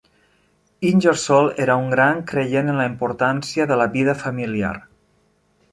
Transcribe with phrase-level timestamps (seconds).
[0.91, 4.75] Ingersoll era un gran creient en la importància de la vida familiar.